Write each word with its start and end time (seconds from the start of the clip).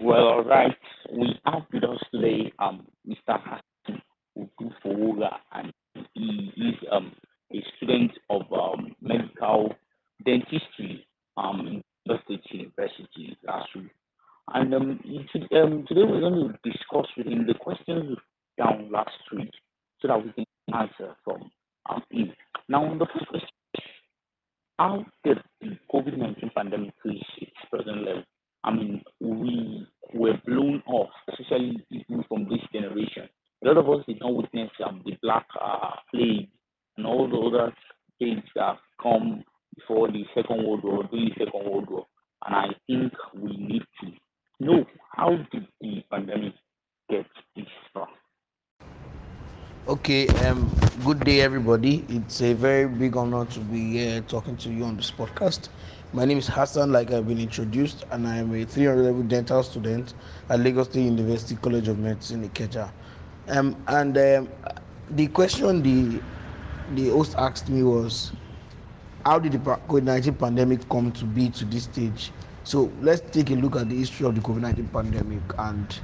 Well, 0.00 0.28
all 0.28 0.44
right. 0.44 0.76
We 1.12 1.38
have 1.46 1.62
with 1.72 1.84
us 1.84 1.98
today 2.12 2.52
um 2.58 2.86
Mr. 3.08 3.38
Hassan 3.40 4.02
Odufowoga, 4.38 5.30
and 5.52 5.72
he 6.14 6.52
is 6.56 6.74
um 6.92 7.12
a 7.54 7.62
student 7.76 8.12
of 8.30 8.42
um 8.52 8.94
medical 9.02 9.74
dentistry 10.24 11.06
um 11.36 11.66
in 12.06 12.18
State 12.24 12.42
University, 12.50 13.36
LASU. 13.46 13.90
And 14.54 14.74
um, 14.74 15.00
um 15.52 15.84
today 15.88 16.04
we're 16.04 16.20
going 16.20 16.52
to 16.54 16.70
discuss 16.70 17.06
with 17.16 17.26
him 17.26 17.46
the 17.46 17.54
questions 17.54 18.16
found 18.58 18.90
last 18.90 19.10
week 19.36 19.50
so 20.00 20.08
that 20.08 20.24
we 20.24 20.32
can 20.32 20.46
answer 20.74 21.14
from 21.24 21.50
um 21.90 22.02
him. 22.10 22.32
Now, 22.68 22.82
the 22.98 23.06
first 23.12 23.26
question: 23.28 23.48
How 24.78 25.04
did 25.24 25.38
the 25.60 25.78
COVID-19 25.92 26.54
pandemic 26.54 26.94
reach 27.04 27.24
its 27.38 27.52
present 27.70 28.04
level? 28.04 28.24
I 28.64 28.72
mean, 28.72 29.02
we 29.20 29.86
were 30.14 30.40
blown 30.46 30.82
off, 30.86 31.10
especially 31.28 31.84
people 31.90 32.24
from 32.28 32.48
this 32.48 32.60
generation. 32.72 33.28
A 33.64 33.68
lot 33.68 33.76
of 33.78 33.88
us 33.88 34.04
did 34.06 34.20
not 34.20 34.34
witness 34.34 34.70
um, 34.86 35.02
the 35.04 35.16
Black 35.22 35.46
uh, 35.60 35.90
Plague 36.12 36.48
and 36.96 37.06
all 37.06 37.28
the 37.28 37.36
other 37.36 37.72
things 38.18 38.42
that 38.54 38.78
come 39.02 39.44
before 39.76 40.08
the 40.08 40.24
Second 40.34 40.64
World 40.66 40.84
War, 40.84 41.04
during 41.04 41.30
the 41.30 41.44
Second 41.44 41.70
World 41.70 41.90
War. 41.90 42.06
And 42.46 42.54
I 42.54 42.66
think 42.86 43.12
we 43.34 43.56
need 43.56 43.82
to 44.00 44.64
know 44.64 44.84
how 45.16 45.30
did 45.30 45.66
the 45.80 46.02
pandemic 46.10 46.54
get 47.10 47.26
this 47.56 47.66
far? 47.92 48.08
Okay, 49.88 50.28
um, 50.44 50.70
good 51.04 51.20
day, 51.20 51.40
everybody. 51.40 52.04
It's 52.08 52.42
a 52.42 52.52
very 52.52 52.86
big 52.86 53.16
honor 53.16 53.46
to 53.46 53.60
be 53.60 53.92
here 53.92 54.20
talking 54.20 54.56
to 54.58 54.68
you 54.70 54.84
on 54.84 54.96
this 54.96 55.10
podcast. 55.10 55.68
My 56.14 56.24
name 56.24 56.38
is 56.38 56.46
Hassan, 56.46 56.90
like 56.90 57.10
I've 57.12 57.28
been 57.28 57.38
introduced, 57.38 58.04
and 58.10 58.26
I 58.26 58.38
am 58.38 58.54
a 58.54 58.64
300 58.64 59.02
level 59.02 59.22
dental 59.24 59.62
student 59.62 60.14
at 60.48 60.58
Lagos 60.58 60.86
State 60.88 61.02
University 61.04 61.54
College 61.56 61.86
of 61.86 61.98
Medicine, 61.98 62.48
Ikeja. 62.48 62.90
Um, 63.48 63.76
and 63.88 64.16
um, 64.16 64.48
the 65.10 65.26
question 65.26 65.82
the 65.82 66.22
the 66.94 67.10
host 67.10 67.34
asked 67.36 67.68
me 67.68 67.82
was, 67.82 68.32
how 69.26 69.38
did 69.38 69.52
the 69.52 69.58
COVID 69.58 70.02
19 70.04 70.34
pandemic 70.36 70.88
come 70.88 71.12
to 71.12 71.26
be 71.26 71.50
to 71.50 71.66
this 71.66 71.84
stage? 71.84 72.32
So 72.64 72.90
let's 73.02 73.20
take 73.30 73.50
a 73.50 73.54
look 73.54 73.76
at 73.76 73.90
the 73.90 73.96
history 73.96 74.24
of 74.24 74.34
the 74.34 74.40
COVID 74.40 74.62
19 74.62 74.88
pandemic 74.88 75.42
and 75.58 76.00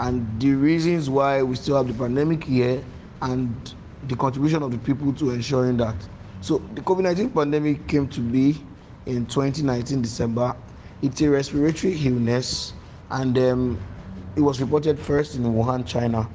and 0.00 0.40
the 0.40 0.54
reasons 0.54 1.08
why 1.08 1.44
we 1.44 1.54
still 1.54 1.76
have 1.76 1.86
the 1.86 1.94
pandemic 1.94 2.42
here 2.42 2.82
and 3.22 3.74
the 4.08 4.16
contribution 4.16 4.64
of 4.64 4.72
the 4.72 4.78
people 4.78 5.12
to 5.12 5.30
ensuring 5.30 5.76
that. 5.76 5.94
So 6.40 6.58
the 6.74 6.80
COVID 6.80 7.02
19 7.04 7.30
pandemic 7.30 7.86
came 7.86 8.08
to 8.08 8.20
be 8.20 8.60
in 9.06 9.26
2019 9.26 10.02
December. 10.02 10.54
It's 11.02 11.20
a 11.22 11.30
respiratory 11.30 11.94
illness 12.04 12.74
and 13.10 13.38
um, 13.38 13.80
it 14.36 14.40
was 14.40 14.60
reported 14.60 14.98
first 14.98 15.36
in 15.36 15.44
Wuhan, 15.44 15.86
China. 15.86 16.28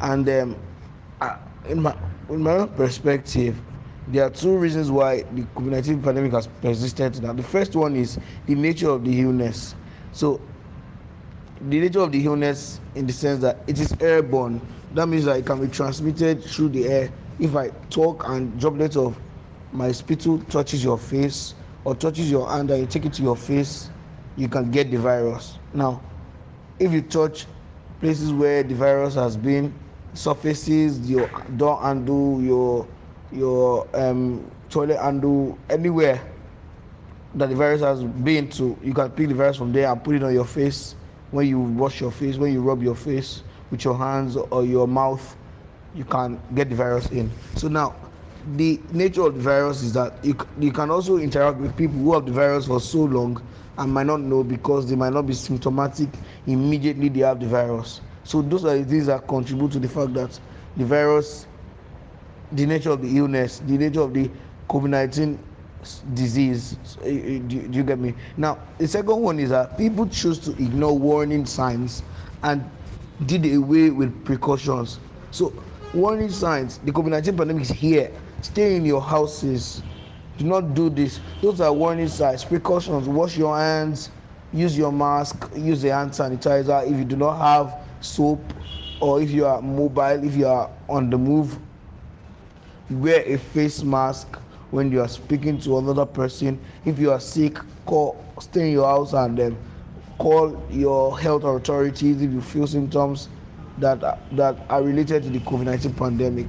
And 0.00 0.28
um, 0.28 0.56
uh, 1.20 1.36
in 1.68 1.82
my 1.82 1.96
in 2.28 2.42
my 2.42 2.52
own 2.52 2.68
perspective, 2.68 3.56
there 4.08 4.24
are 4.24 4.30
two 4.30 4.56
reasons 4.56 4.90
why 4.90 5.22
the 5.22 5.42
COVID 5.56 5.70
nineteen 5.70 6.02
pandemic 6.02 6.32
has 6.32 6.46
persisted 6.46 7.22
now. 7.22 7.32
The 7.32 7.42
first 7.42 7.74
one 7.74 7.96
is 7.96 8.18
the 8.46 8.54
nature 8.54 8.90
of 8.90 9.04
the 9.04 9.20
illness. 9.20 9.74
So 10.12 10.40
the 11.60 11.80
nature 11.80 12.00
of 12.00 12.12
the 12.12 12.24
illness 12.24 12.80
in 12.94 13.06
the 13.06 13.12
sense 13.12 13.40
that 13.40 13.58
it 13.66 13.78
is 13.78 13.94
airborne. 14.00 14.60
That 14.94 15.08
means 15.08 15.24
that 15.24 15.38
it 15.38 15.46
can 15.46 15.60
be 15.60 15.68
transmitted 15.68 16.44
through 16.44 16.70
the 16.70 16.86
air. 16.86 17.10
If 17.38 17.56
I 17.56 17.70
talk 17.90 18.24
and 18.28 18.58
droplets 18.60 18.96
of 18.96 19.18
my 19.72 19.92
spittle 19.92 20.38
touches 20.42 20.82
your 20.84 20.98
face 20.98 21.54
or 21.86 21.94
touches 21.94 22.28
your 22.28 22.50
hand 22.50 22.68
and 22.72 22.80
you 22.80 22.86
take 22.86 23.06
it 23.06 23.12
to 23.12 23.22
your 23.22 23.36
face, 23.36 23.90
you 24.36 24.48
can 24.48 24.72
get 24.72 24.90
the 24.90 24.96
virus. 24.98 25.56
Now, 25.72 26.02
if 26.80 26.90
you 26.90 27.00
touch 27.00 27.46
places 28.00 28.32
where 28.32 28.64
the 28.64 28.74
virus 28.74 29.14
has 29.14 29.36
been, 29.36 29.72
surfaces, 30.12 31.08
your 31.08 31.28
door 31.56 31.80
handle, 31.80 32.42
your 32.42 32.88
your 33.30 33.86
um, 33.94 34.50
toilet 34.68 34.98
handle, 34.98 35.56
anywhere 35.70 36.20
that 37.36 37.50
the 37.50 37.54
virus 37.54 37.82
has 37.82 38.02
been 38.02 38.48
to, 38.48 38.76
you 38.82 38.92
can 38.92 39.08
pick 39.12 39.28
the 39.28 39.34
virus 39.34 39.56
from 39.56 39.72
there 39.72 39.88
and 39.88 40.02
put 40.02 40.16
it 40.16 40.24
on 40.24 40.34
your 40.34 40.44
face 40.44 40.96
when 41.30 41.46
you 41.46 41.60
wash 41.60 42.00
your 42.00 42.10
face, 42.10 42.36
when 42.36 42.52
you 42.52 42.62
rub 42.62 42.82
your 42.82 42.96
face 42.96 43.44
with 43.70 43.84
your 43.84 43.96
hands 43.96 44.36
or 44.36 44.64
your 44.64 44.88
mouth, 44.88 45.36
you 45.94 46.04
can 46.04 46.40
get 46.56 46.68
the 46.68 46.74
virus 46.74 47.10
in. 47.12 47.30
So 47.54 47.68
now, 47.68 47.94
the 48.54 48.80
nature 48.92 49.22
of 49.22 49.34
the 49.34 49.40
virus 49.40 49.82
is 49.82 49.92
that 49.94 50.24
you, 50.24 50.36
you 50.60 50.70
can 50.70 50.90
also 50.90 51.16
interact 51.18 51.58
with 51.58 51.76
people 51.76 51.96
who 51.98 52.14
have 52.14 52.26
the 52.26 52.32
virus 52.32 52.66
for 52.66 52.80
so 52.80 52.98
long 53.00 53.42
and 53.78 53.92
might 53.92 54.06
not 54.06 54.20
know 54.20 54.44
because 54.44 54.88
they 54.88 54.94
might 54.96 55.12
not 55.12 55.26
be 55.26 55.34
symptomatic 55.34 56.08
immediately 56.46 57.08
they 57.08 57.20
have 57.20 57.40
the 57.40 57.46
virus. 57.46 58.00
So 58.24 58.42
those 58.42 58.64
are 58.64 58.76
the 58.76 58.84
things 58.84 59.06
that 59.06 59.26
contribute 59.26 59.72
to 59.72 59.78
the 59.78 59.88
fact 59.88 60.14
that 60.14 60.38
the 60.76 60.84
virus, 60.84 61.46
the 62.52 62.66
nature 62.66 62.90
of 62.90 63.02
the 63.02 63.16
illness, 63.16 63.60
the 63.66 63.76
nature 63.78 64.00
of 64.00 64.14
the 64.14 64.30
COVID-19 64.68 65.38
disease. 66.14 66.76
Eh, 67.04 67.08
eh, 67.08 67.38
do, 67.46 67.56
you 67.70 67.82
get 67.82 67.98
me? 67.98 68.14
Now, 68.36 68.58
the 68.78 68.88
second 68.88 69.20
one 69.20 69.38
is 69.38 69.50
that 69.50 69.76
people 69.78 70.06
choose 70.08 70.38
to 70.40 70.50
ignore 70.52 70.96
warning 70.96 71.46
signs 71.46 72.02
and 72.42 72.64
did 73.26 73.44
away 73.54 73.90
with 73.90 74.24
precautions. 74.24 74.98
So, 75.30 75.52
warning 75.94 76.30
signs, 76.30 76.78
the 76.78 76.92
COVID 76.92 77.10
19 77.10 77.36
pandemic 77.36 77.62
is 77.62 77.70
here. 77.70 78.12
Stay 78.46 78.76
in 78.76 78.84
your 78.84 79.02
houses. 79.02 79.82
Do 80.38 80.44
not 80.44 80.74
do 80.74 80.88
this. 80.88 81.18
Those 81.42 81.60
are 81.60 81.72
warning 81.72 82.06
signs, 82.06 82.44
precautions. 82.44 83.08
Wash 83.08 83.36
your 83.36 83.56
hands, 83.58 84.10
use 84.52 84.78
your 84.78 84.92
mask, 84.92 85.50
use 85.56 85.82
the 85.82 85.88
hand 85.88 86.12
sanitizer. 86.12 86.84
If 86.88 86.96
you 86.96 87.04
do 87.04 87.16
not 87.16 87.38
have 87.38 87.82
soap, 88.00 88.40
or 89.00 89.20
if 89.20 89.32
you 89.32 89.46
are 89.46 89.60
mobile, 89.60 90.22
if 90.24 90.36
you 90.36 90.46
are 90.46 90.70
on 90.88 91.10
the 91.10 91.18
move, 91.18 91.58
wear 92.88 93.24
a 93.26 93.36
face 93.36 93.82
mask 93.82 94.38
when 94.70 94.92
you 94.92 95.00
are 95.00 95.08
speaking 95.08 95.58
to 95.58 95.78
another 95.78 96.06
person 96.06 96.60
if 96.84 97.00
you 97.00 97.10
are 97.10 97.18
sick 97.20 97.58
call 97.84 98.24
stay 98.40 98.68
in 98.68 98.72
your 98.72 98.86
house 98.86 99.12
and 99.12 99.36
then 99.38 99.56
call 100.18 100.64
your 100.70 101.18
health 101.18 101.42
authorities 101.44 102.22
if 102.22 102.30
you 102.30 102.40
feel 102.40 102.66
symptoms 102.66 103.28
that 103.78 104.02
are, 104.04 104.18
that 104.32 104.56
are 104.68 104.82
related 104.82 105.22
to 105.22 105.30
the 105.30 105.40
covid-19 105.40 105.96
pandemic 105.96 106.46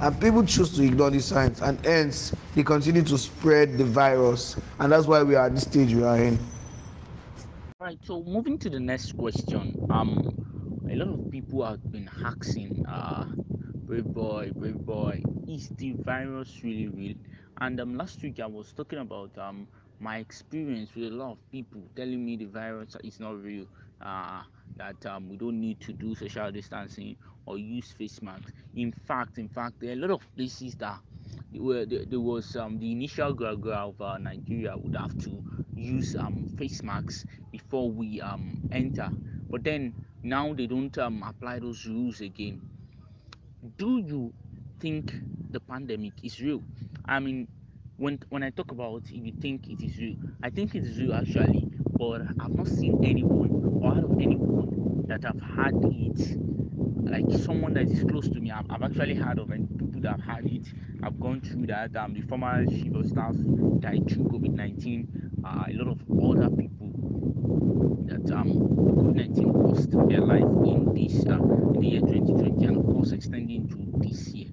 and 0.00 0.20
people 0.20 0.42
choose 0.44 0.74
to 0.76 0.82
ignore 0.84 1.10
these 1.10 1.24
signs 1.26 1.60
and 1.62 1.78
hence 1.84 2.32
they 2.54 2.62
continue 2.62 3.02
to 3.02 3.18
spread 3.18 3.76
the 3.78 3.84
virus 3.84 4.56
and 4.80 4.92
that's 4.92 5.06
why 5.06 5.22
we 5.22 5.34
are 5.34 5.46
at 5.46 5.54
this 5.54 5.62
stage 5.64 5.94
we 5.94 6.02
are 6.02 6.18
in 6.18 6.38
Right. 7.80 7.98
So 8.04 8.22
moving 8.24 8.58
to 8.58 8.70
the 8.70 8.80
next 8.80 9.12
question. 9.16 9.76
Um, 9.88 10.28
a 10.88 10.94
lot 10.96 11.08
of 11.08 11.20
people 11.30 11.64
have 11.64 11.80
been 11.90 12.10
asking, 12.22 12.80
uh, 12.86 13.26
brave 13.86 14.12
boy, 14.12 14.52
brave 14.52 14.84
boy, 14.84 15.26
is 15.46 15.70
the 15.78 15.92
virus 15.92 16.62
really 16.62 16.88
real? 16.88 17.14
And 17.60 17.80
um, 17.80 17.96
last 17.96 18.22
week 18.22 18.40
I 18.40 18.46
was 18.46 18.72
talking 18.72 18.98
about 18.98 19.36
um 19.38 19.68
my 19.98 20.18
experience 20.18 20.94
with 20.94 21.12
a 21.12 21.16
lot 21.16 21.32
of 21.32 21.38
people 21.50 21.90
telling 21.96 22.24
me 22.24 22.36
the 22.36 22.46
virus 22.46 22.96
is 23.04 23.20
not 23.20 23.40
real. 23.42 23.66
Uh, 24.00 24.42
that 24.76 25.04
um, 25.06 25.28
we 25.28 25.36
don't 25.36 25.60
need 25.60 25.80
to 25.80 25.92
do 25.92 26.14
social 26.14 26.50
distancing 26.52 27.16
or 27.50 27.58
use 27.58 27.92
face 27.92 28.22
masks. 28.22 28.52
In 28.76 28.92
fact, 28.92 29.38
in 29.38 29.48
fact, 29.48 29.80
there 29.80 29.90
are 29.90 29.94
a 29.94 29.96
lot 29.96 30.10
of 30.10 30.36
places 30.36 30.74
that 30.76 31.00
where 31.52 31.84
there, 31.86 32.20
was 32.20 32.56
um, 32.56 32.78
the 32.78 32.90
initial 32.92 33.34
graduate 33.34 33.76
of 33.76 34.00
uh, 34.00 34.18
Nigeria 34.18 34.76
would 34.76 34.94
have 34.96 35.16
to 35.18 35.42
use 35.74 36.16
um, 36.16 36.46
face 36.56 36.82
masks 36.82 37.24
before 37.50 37.90
we 37.90 38.20
um, 38.20 38.60
enter. 38.72 39.08
But 39.50 39.64
then 39.64 39.94
now 40.22 40.54
they 40.54 40.66
don't 40.66 40.96
um, 40.98 41.22
apply 41.26 41.58
those 41.60 41.86
rules 41.86 42.20
again. 42.20 42.60
Do 43.78 43.98
you 43.98 44.32
think 44.80 45.12
the 45.50 45.60
pandemic 45.60 46.12
is 46.24 46.40
real? 46.40 46.62
I 47.06 47.18
mean, 47.20 47.48
when 47.96 48.18
when 48.30 48.42
I 48.42 48.50
talk 48.50 48.70
about 48.72 49.02
if 49.04 49.24
you 49.26 49.32
think 49.40 49.68
it 49.68 49.82
is 49.82 49.98
real, 49.98 50.16
I 50.42 50.50
think 50.50 50.74
it 50.74 50.84
is 50.84 50.98
real 50.98 51.14
actually, 51.14 51.68
but 51.98 52.22
I've 52.40 52.54
not 52.54 52.68
seen 52.68 53.04
anyone 53.04 53.78
or 53.82 53.94
heard 53.94 54.04
of 54.04 54.20
anyone 54.20 55.04
that 55.08 55.24
have 55.24 55.40
had 55.40 55.74
it 55.84 56.38
like 57.04 57.24
someone 57.44 57.74
that 57.74 57.88
is 57.88 58.04
close 58.04 58.28
to 58.28 58.40
me. 58.40 58.50
I've, 58.50 58.66
I've 58.70 58.82
actually 58.82 59.14
heard 59.14 59.38
of 59.38 59.50
and 59.50 59.68
people 59.78 60.00
that 60.00 60.20
have 60.20 60.20
had 60.20 60.46
it. 60.46 60.66
I've 61.02 61.18
gone 61.20 61.40
through 61.40 61.66
that. 61.66 61.94
Um, 61.96 62.14
the 62.14 62.22
former 62.22 62.62
of 62.62 63.06
staff 63.06 63.34
died 63.80 64.08
through 64.10 64.24
COVID 64.24 64.50
nineteen. 64.54 65.30
Uh, 65.44 65.64
a 65.68 65.72
lot 65.72 65.88
of 65.88 66.00
other 66.10 66.50
people 66.54 66.90
that 68.06 68.30
um 68.32 68.48
COVID 68.50 69.14
nineteen 69.14 69.52
lost 69.52 69.90
their 70.08 70.20
life 70.20 70.42
in 70.66 70.92
this 70.94 71.26
uh, 71.26 71.36
in 71.74 71.80
the 71.80 71.86
year 71.86 72.00
2020, 72.00 72.64
and 72.66 72.76
of 72.76 72.84
course 72.86 73.12
extending 73.12 73.68
to 73.68 73.76
this 74.06 74.28
year. 74.28 74.48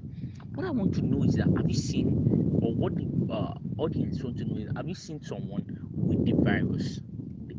What 0.53 0.65
I 0.65 0.71
want 0.71 0.93
to 0.95 1.01
know 1.01 1.23
is 1.23 1.35
that 1.35 1.47
have 1.57 1.69
you 1.69 1.75
seen, 1.75 2.59
or 2.61 2.73
what 2.73 2.95
the 2.95 3.05
uh, 3.31 3.53
audience 3.77 4.23
want 4.23 4.37
to 4.37 4.45
know 4.45 4.57
is, 4.57 4.69
have 4.75 4.87
you 4.87 4.95
seen 4.95 5.21
someone 5.21 5.65
with 5.93 6.25
the 6.25 6.33
virus? 6.33 6.99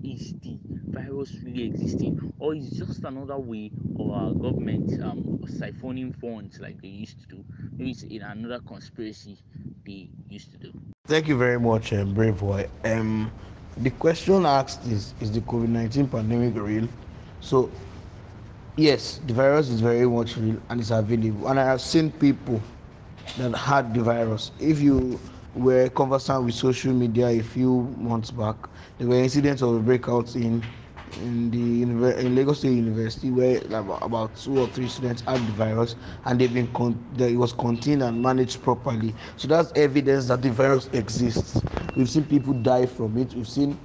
Is 0.05 0.33
the 0.41 0.59
virus 0.87 1.35
really 1.45 1.65
existing, 1.65 2.33
or 2.39 2.55
is 2.55 2.71
just 2.71 3.05
another 3.05 3.37
way 3.39 3.71
our 4.01 4.35
government 4.35 4.85
um, 5.01 5.27
siphoning 5.47 6.15
funds 6.15 6.59
like 6.59 6.81
they 6.81 6.89
used 6.89 7.21
to 7.21 7.27
do? 7.27 7.45
Maybe 7.79 7.91
it's 7.91 8.03
in 8.03 8.23
another 8.23 8.61
conspiracy 8.61 9.39
they 9.85 10.11
used 10.27 10.51
to 10.53 10.59
do. 10.59 10.73
thank 11.07 11.29
you 11.29 11.37
very 11.37 11.59
much 11.59 11.93
um, 11.93 12.13
brave 12.15 12.39
boy 12.39 12.67
um, 12.85 13.31
the 13.77 13.91
question 13.91 14.45
asked 14.45 14.85
is 14.87 15.15
is 15.21 15.31
the 15.33 15.41
covid-19 15.41 16.07
pandemic 16.11 16.55
real 16.57 16.89
So 17.41 17.71
yes, 18.77 19.19
the 19.27 19.35
virus 19.35 19.69
is 19.71 19.81
very 19.81 20.07
much 20.07 20.37
real 20.37 20.59
and 20.69 20.81
it's 20.81 20.91
available. 20.91 21.49
And 21.49 21.59
I 21.59 21.65
have 21.65 21.81
seen 21.81 22.11
people 22.11 22.61
that 23.39 23.55
had 23.55 23.95
the 23.95 24.03
virus. 24.03 24.51
If 24.59 24.81
you 24.81 25.19
were 25.55 25.89
conversant 25.89 26.45
with 26.45 26.55
social 26.55 26.93
media 26.93 27.29
a 27.29 27.41
few 27.43 27.83
months 27.99 28.31
back, 28.31 28.57
there 28.99 29.09
were 29.09 29.17
incidents 29.17 29.63
of 29.63 29.83
breakouts 29.83 30.37
in 30.37 30.63
in 31.17 31.51
the 31.51 31.83
in 31.83 32.35
Lagos 32.35 32.61
State 32.61 32.73
University 32.75 33.31
where 33.31 33.61
about 34.03 34.37
two 34.37 34.59
or 34.61 34.69
three 34.69 34.89
students 34.89 35.23
had 35.27 35.47
the 35.47 35.53
virus 35.53 35.97
and 36.25 36.41
they've 36.41 36.53
been 36.53 36.73
con- 36.73 37.05
it 37.19 37.37
was 37.37 37.53
contained 37.53 38.03
and 38.03 38.23
managed 38.23 38.63
properly. 38.63 39.15
So 39.37 39.49
that's 39.49 39.73
evidence 39.77 40.29
that 40.29 40.43
the 40.43 40.51
virus 40.51 40.89
exists. 40.89 41.65
We've 41.95 42.09
seen 42.11 42.25
people 42.25 42.55
die 42.55 42.87
from 42.87 43.17
it. 43.19 43.35
We've 43.35 43.49
seen 43.49 43.79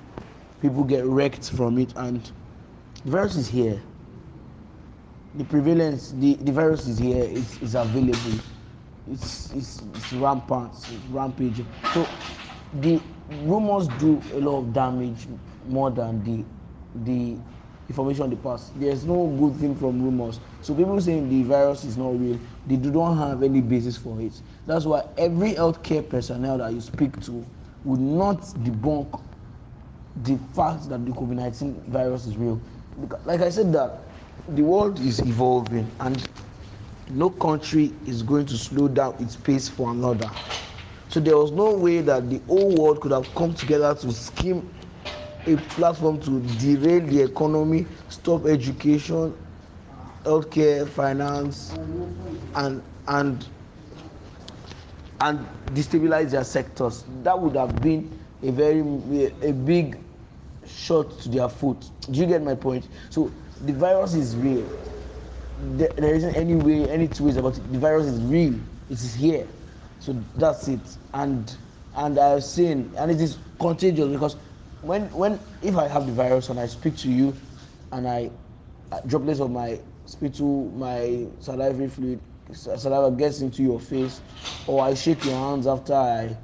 people 0.62 0.84
get 0.84 1.06
wrecked 1.06 1.52
from 1.52 1.78
it, 1.80 1.94
and 1.98 2.32
the 3.06 3.12
virus 3.12 3.36
is 3.36 3.48
here. 3.50 3.82
The 5.36 5.46
prevalence, 5.46 6.12
the, 6.12 6.36
the 6.36 6.52
virus 6.52 6.88
is 6.88 7.00
here. 7.00 7.24
It's, 7.24 7.58
it's 7.60 7.76
available. 7.76 8.44
It's, 9.08 9.52
it's, 9.54 9.84
it's 9.96 10.14
rampant. 10.14 10.74
It's 10.92 11.06
rampaging. 11.08 11.68
So 11.88 12.14
the 12.74 13.02
rumors 13.28 13.90
do 13.90 14.24
a 14.34 14.40
lot 14.40 14.60
of 14.60 14.74
damage 14.74 15.28
more 15.66 15.92
than 15.92 16.24
the 16.24 16.46
the 16.96 17.38
information 17.90 18.30
they 18.30 18.36
pass. 18.36 18.72
There's 18.76 19.06
no 19.06 19.28
good 19.40 19.60
thing 19.60 19.76
from 19.76 20.02
rumors. 20.02 20.40
So 20.62 20.74
people 20.74 21.00
saying 21.02 21.30
the 21.30 21.44
virus 21.44 21.84
is 21.84 21.98
not 21.98 22.20
real, 22.20 22.40
they 22.66 22.76
do 22.76 22.92
not 22.92 23.16
have 23.16 23.44
any 23.44 23.62
basis 23.62 23.98
for 23.98 24.20
it. 24.22 24.42
That's 24.66 24.86
why 24.86 25.04
every 25.18 25.54
healthcare 25.54 26.08
personnel 26.08 26.58
that 26.60 26.74
you 26.74 26.82
speak 26.82 27.20
to 27.26 27.46
would 27.84 28.00
not 28.00 28.40
debunk 28.64 29.22
the 30.24 30.38
fact 30.56 30.90
that 30.90 31.06
the 31.06 31.12
COVID-19 31.12 31.84
virus 31.88 32.26
is 32.26 32.38
real. 32.38 32.60
Because, 33.02 33.26
like 33.26 33.42
I 33.42 33.50
said, 33.50 33.74
that 33.74 34.00
the 34.50 34.62
world 34.62 35.00
is 35.00 35.20
evolving 35.20 35.90
and 36.00 36.28
no 37.10 37.30
country 37.30 37.94
is 38.06 38.24
going 38.24 38.46
to 38.46 38.58
slow 38.58 38.88
down 38.88 39.16
its 39.20 39.36
pace 39.36 39.68
for 39.68 39.92
another. 39.92 40.30
So 41.10 41.20
there 41.20 41.38
was 41.38 41.52
no 41.52 41.74
way 41.74 42.02
that 42.02 42.30
the 42.30 42.40
whole 42.48 42.76
world 42.76 43.02
could 43.02 43.12
have 43.12 43.34
come 43.36 43.54
together 43.54 43.94
to 43.94 44.12
scheme 44.12 44.73
a 45.46 45.58
platform 45.58 46.20
to 46.22 46.42
derail 46.58 47.02
the 47.06 47.22
economy, 47.22 47.88
stop 48.08 48.46
education, 48.46 49.36
healthcare, 50.24 50.88
finance, 50.88 51.78
and 52.56 52.82
and 53.08 53.48
and 55.22 55.48
destabilize 55.74 56.32
their 56.32 56.44
sectors. 56.44 57.06
That 57.24 57.40
would 57.40 57.56
have 57.56 57.82
been 57.82 58.20
a 58.42 58.52
very 58.52 58.80
a 59.42 59.52
big 59.54 59.98
shot 60.66 61.20
to 61.22 61.30
their 61.30 61.50
foot. 61.50 61.90
Do 62.10 62.20
you 62.20 62.26
get 62.26 62.42
my 62.42 62.56
point? 62.56 62.88
So 63.10 63.32
the 63.62 63.74
virus 63.74 64.14
is 64.14 64.36
real. 64.36 64.70
There, 65.58 65.92
isn't 66.16 66.36
any 66.36 66.56
way, 66.56 66.90
any 66.90 67.08
two 67.08 67.26
ways 67.26 67.38
about 67.38 67.58
it. 67.58 67.72
The 67.72 67.80
virus 67.80 68.08
is 68.08 68.22
real. 68.22 68.56
It 68.90 68.94
is 68.94 69.14
here. 69.14 69.48
So 70.00 70.14
that's 70.36 70.68
it. 70.68 70.98
And 71.14 71.56
and 71.96 72.18
I've 72.18 72.44
seen, 72.44 72.92
and 72.98 73.12
it 73.12 73.22
is 73.22 73.38
contagious 73.60 74.08
because 74.08 74.36
when 74.84 75.12
when 75.14 75.40
if 75.62 75.76
I 75.78 75.88
have 75.88 76.06
the 76.06 76.14
virus 76.14 76.50
and 76.50 76.60
I 76.60 76.68
speak 76.68 76.96
to 76.98 77.10
you, 77.10 77.36
and 77.92 78.08
I 78.08 78.32
uh, 78.92 79.00
droplets 79.08 79.40
of 79.40 79.52
my 79.52 79.80
spittle, 80.06 80.70
my 80.76 81.28
salivary 81.40 81.90
fluid, 81.90 82.20
saliva 82.54 83.16
gets 83.16 83.42
into 83.42 83.64
your 83.64 83.80
face, 83.80 84.22
or 84.68 84.84
I 84.84 84.94
shake 84.94 85.24
your 85.24 85.40
hands 85.40 85.68
after 85.68 85.94
I 85.94 86.38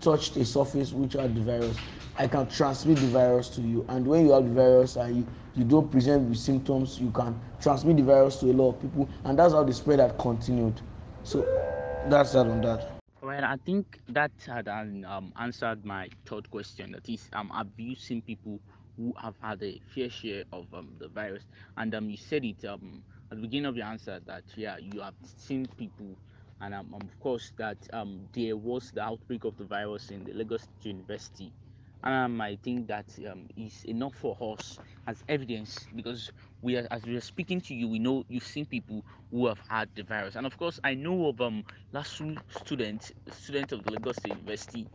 touched 0.00 0.36
a 0.36 0.44
surface 0.44 0.92
which 0.92 1.14
had 1.14 1.34
the 1.34 1.40
virus, 1.40 1.80
I 2.16 2.26
can 2.28 2.46
transmit 2.48 3.00
the 3.00 3.08
virus 3.08 3.48
to 3.50 3.62
you. 3.62 3.84
And 3.88 4.06
when 4.06 4.26
you 4.26 4.32
have 4.32 4.44
the 4.44 4.52
virus 4.54 4.96
and 4.96 5.16
you, 5.16 5.26
you 5.56 5.64
don't 5.64 5.90
present 5.90 6.28
with 6.28 6.38
symptoms, 6.38 7.00
you 7.00 7.10
can 7.10 7.40
transmit 7.60 7.96
the 7.96 8.02
virus 8.04 8.36
to 8.40 8.50
a 8.50 8.52
lot 8.52 8.74
of 8.74 8.80
people, 8.80 9.08
and 9.24 9.38
that's 9.38 9.54
how 9.54 9.64
the 9.64 9.72
spread 9.72 9.98
had 9.98 10.18
continued. 10.18 10.80
So 11.24 11.40
that's 12.08 12.32
that 12.32 12.46
on 12.46 12.60
that. 12.62 13.01
Well, 13.22 13.44
I 13.44 13.56
think 13.56 14.00
that 14.08 14.32
had 14.46 14.68
um, 14.68 15.32
answered 15.36 15.84
my 15.84 16.08
third 16.26 16.50
question. 16.50 16.92
That 16.92 17.08
is, 17.08 17.30
um, 17.32 17.50
seen 17.96 18.20
people 18.22 18.60
who 18.96 19.14
have 19.18 19.36
had 19.40 19.62
a 19.62 19.78
fair 19.94 20.10
share 20.10 20.44
of 20.52 20.72
um, 20.74 20.96
the 20.98 21.08
virus? 21.08 21.46
And 21.76 21.94
um, 21.94 22.10
you 22.10 22.16
said 22.18 22.44
it 22.44 22.64
um, 22.66 23.02
at 23.30 23.36
the 23.38 23.42
beginning 23.42 23.66
of 23.66 23.76
your 23.76 23.86
answer 23.86 24.20
that 24.26 24.44
yeah, 24.56 24.76
you 24.78 25.00
have 25.00 25.14
seen 25.38 25.66
people, 25.78 26.18
and 26.60 26.74
um, 26.74 26.92
of 26.94 27.18
course 27.20 27.52
that 27.56 27.78
um, 27.94 28.28
there 28.34 28.56
was 28.56 28.90
the 28.92 29.02
outbreak 29.02 29.44
of 29.44 29.56
the 29.56 29.64
virus 29.64 30.10
in 30.10 30.24
the 30.24 30.32
Lagos 30.34 30.68
University 30.82 31.52
um, 32.02 32.40
I 32.40 32.56
think 32.62 32.88
that 32.88 33.06
um, 33.30 33.48
is 33.56 33.84
enough 33.84 34.14
for 34.14 34.36
us 34.40 34.78
as 35.06 35.22
evidence 35.28 35.86
because 35.94 36.30
we 36.60 36.76
are, 36.76 36.86
as 36.90 37.04
we 37.06 37.16
are 37.16 37.20
speaking 37.20 37.60
to 37.60 37.74
you, 37.74 37.88
we 37.88 37.98
know 37.98 38.24
you've 38.28 38.44
seen 38.44 38.66
people 38.66 39.04
who 39.30 39.46
have 39.46 39.60
had 39.68 39.90
the 39.94 40.02
virus, 40.04 40.36
and 40.36 40.46
of 40.46 40.56
course, 40.56 40.78
I 40.84 40.94
know 40.94 41.28
of 41.28 41.40
um 41.40 41.64
last 41.92 42.20
student, 42.48 43.10
student 43.30 43.72
of 43.72 43.84
the 43.84 43.90
Lagos 43.90 44.18
State 44.18 44.30
University, 44.30 44.88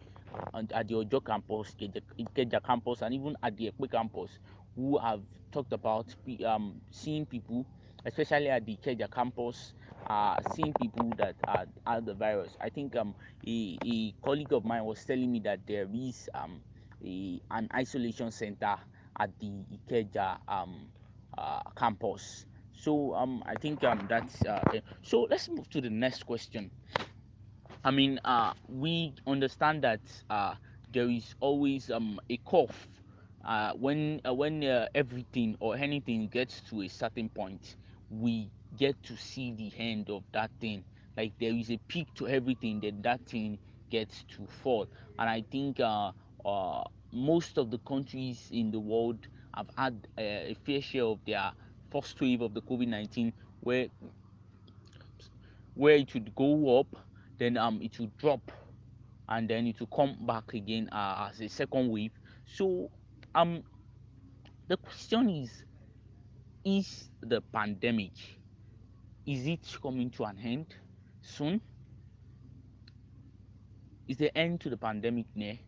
and 0.53 0.71
at 0.73 0.87
the 0.87 0.95
Ojo 0.95 1.19
campus, 1.19 1.75
Ikeja 2.19 2.63
campus, 2.63 3.01
and 3.01 3.13
even 3.13 3.35
at 3.43 3.55
the 3.57 3.67
Epe 3.67 3.89
campus, 3.91 4.39
who 4.75 4.97
have 4.97 5.23
talked 5.51 5.73
about 5.73 6.13
um 6.45 6.81
seeing 6.91 7.25
people, 7.25 7.65
especially 8.05 8.49
at 8.49 8.65
the 8.65 8.77
Ikeja 8.77 9.09
campus, 9.11 9.73
uh, 10.07 10.37
seeing 10.41 10.73
people 10.73 11.13
that 11.15 11.35
had, 11.47 11.71
had 11.85 12.05
the 12.05 12.13
virus. 12.15 12.55
I 12.61 12.69
think 12.69 12.95
um 12.95 13.15
a, 13.47 13.79
a 13.83 14.13
colleague 14.23 14.53
of 14.53 14.65
mine 14.65 14.85
was 14.85 15.03
telling 15.03 15.31
me 15.31 15.39
that 15.41 15.65
there 15.67 15.87
is 15.93 16.29
um 16.33 16.63
a, 17.03 17.39
an 17.51 17.67
isolation 17.75 18.31
center 18.31 18.77
at 19.19 19.31
the 19.39 19.65
Ikeja 19.73 20.37
um, 20.47 20.89
uh, 21.37 21.61
campus. 21.77 22.45
So 22.73 23.13
um, 23.15 23.43
I 23.45 23.55
think 23.55 23.83
um, 23.83 24.05
that's 24.09 24.43
uh, 24.45 24.61
so. 25.01 25.27
Let's 25.29 25.49
move 25.49 25.69
to 25.71 25.81
the 25.81 25.89
next 25.89 26.25
question. 26.25 26.71
I 27.83 27.91
mean, 27.91 28.19
uh, 28.23 28.53
we 28.67 29.13
understand 29.25 29.83
that 29.83 30.01
uh, 30.29 30.55
there 30.91 31.09
is 31.09 31.35
always 31.39 31.89
um, 31.89 32.19
a 32.29 32.37
cough 32.37 32.87
uh, 33.43 33.73
when 33.73 34.21
uh, 34.25 34.33
when 34.33 34.63
uh, 34.63 34.87
everything 34.95 35.55
or 35.59 35.75
anything 35.75 36.27
gets 36.27 36.61
to 36.69 36.81
a 36.81 36.87
certain 36.87 37.29
point. 37.29 37.75
We 38.09 38.51
get 38.75 39.01
to 39.03 39.15
see 39.17 39.51
the 39.53 39.71
end 39.77 40.09
of 40.09 40.23
that 40.33 40.51
thing. 40.59 40.83
Like 41.15 41.33
there 41.39 41.53
is 41.53 41.71
a 41.71 41.77
peak 41.87 42.13
to 42.15 42.27
everything, 42.27 42.79
then 42.81 43.01
that 43.03 43.21
thing 43.25 43.59
gets 43.89 44.23
to 44.35 44.45
fall. 44.47 44.87
And 45.17 45.29
I 45.29 45.43
think 45.51 45.79
uh, 46.47 46.83
most 47.11 47.57
of 47.57 47.69
the 47.71 47.79
countries 47.79 48.47
in 48.51 48.71
the 48.71 48.79
world 48.79 49.19
have 49.55 49.69
had 49.77 50.07
uh, 50.17 50.21
a 50.21 50.55
fair 50.65 50.81
share 50.81 51.03
of 51.05 51.19
their 51.25 51.51
first 51.91 52.19
wave 52.21 52.41
of 52.41 52.53
the 52.53 52.61
COVID 52.61 52.87
nineteen, 52.87 53.33
where 53.59 53.87
where 55.75 55.95
it 55.95 56.13
would 56.13 56.33
go 56.35 56.79
up, 56.79 56.87
then 57.37 57.57
um 57.57 57.79
it 57.81 57.99
would 57.99 58.15
drop, 58.17 58.51
and 59.29 59.49
then 59.49 59.67
it 59.67 59.79
will 59.79 59.87
come 59.87 60.17
back 60.25 60.53
again 60.53 60.89
uh, 60.91 61.29
as 61.31 61.41
a 61.41 61.47
second 61.49 61.89
wave. 61.89 62.13
So 62.45 62.89
um 63.35 63.63
the 64.67 64.77
question 64.77 65.29
is 65.29 65.63
is 66.65 67.09
the 67.21 67.41
pandemic 67.41 68.11
is 69.25 69.45
it 69.45 69.77
coming 69.81 70.09
to 70.11 70.23
an 70.23 70.37
end 70.43 70.75
soon? 71.21 71.61
Is 74.07 74.17
the 74.17 74.35
end 74.37 74.61
to 74.61 74.69
the 74.69 74.77
pandemic 74.77 75.25
near? 75.35 75.59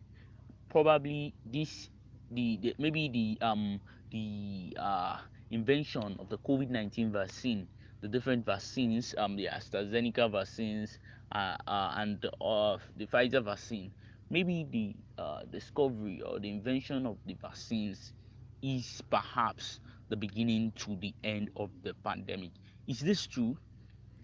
Probably 0.70 1.34
this 1.44 1.90
the, 2.30 2.58
the 2.62 2.74
maybe 2.78 3.08
the 3.08 3.44
um 3.44 3.80
the 4.10 4.76
uh 4.80 5.18
invention 5.50 6.16
of 6.18 6.28
the 6.28 6.38
COVID-19 6.38 7.10
vaccine, 7.10 7.66
the 8.00 8.08
different 8.08 8.46
vaccines, 8.46 9.14
um 9.18 9.36
the 9.36 9.46
AstraZeneca 9.46 10.30
vaccines, 10.30 10.98
uh, 11.32 11.56
uh 11.66 11.94
and 11.96 12.24
uh, 12.40 12.78
the 12.96 13.06
Pfizer 13.06 13.44
vaccine, 13.44 13.90
maybe 14.30 14.66
the 14.70 14.94
uh, 15.22 15.42
discovery 15.50 16.22
or 16.22 16.38
the 16.38 16.48
invention 16.48 17.04
of 17.04 17.16
the 17.26 17.34
vaccines 17.34 18.12
is 18.62 19.02
perhaps 19.10 19.80
the 20.08 20.16
beginning 20.16 20.72
to 20.76 20.96
the 20.96 21.12
end 21.24 21.50
of 21.56 21.70
the 21.82 21.94
pandemic. 22.04 22.50
Is 22.86 23.00
this 23.00 23.26
true? 23.26 23.56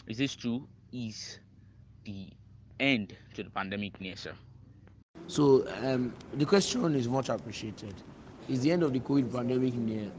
Is 0.06 0.18
this 0.18 0.34
true? 0.36 0.68
Is 0.92 1.38
the 2.04 2.28
end 2.78 3.16
to 3.34 3.42
the 3.42 3.50
pandemic 3.50 4.00
near, 4.00 4.16
sir? 4.16 4.32
So 5.28 5.66
um, 5.82 6.12
the 6.34 6.44
question 6.46 6.94
is 6.94 7.08
much 7.08 7.28
appreciated. 7.28 7.94
Is 8.48 8.60
the 8.60 8.70
end 8.70 8.82
of 8.82 8.92
the 8.92 9.00
COVID 9.00 9.32
pandemic 9.32 9.74
near? 9.74 10.10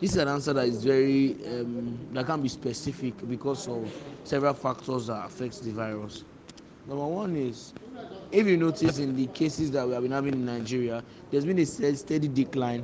This 0.00 0.10
is 0.12 0.16
an 0.16 0.28
answer 0.28 0.52
that 0.52 0.66
is 0.66 0.84
very 0.84 1.34
um, 1.46 1.96
that 2.12 2.26
can 2.26 2.42
be 2.42 2.48
specific 2.48 3.14
because 3.28 3.68
of 3.68 3.90
several 4.24 4.52
factors 4.54 5.06
that 5.06 5.24
affect 5.24 5.62
the 5.62 5.70
virus. 5.70 6.24
Number 6.86 7.06
one 7.06 7.36
is 7.36 7.72
if 8.32 8.46
you 8.46 8.56
notice 8.56 8.98
in 8.98 9.14
the 9.16 9.26
cases 9.28 9.70
that 9.70 9.86
we 9.86 9.94
have 9.94 10.02
been 10.02 10.12
having 10.12 10.34
in 10.34 10.44
Nigeria, 10.44 11.02
there's 11.30 11.44
been 11.44 11.58
a 11.60 11.64
steady 11.64 12.28
decline, 12.28 12.82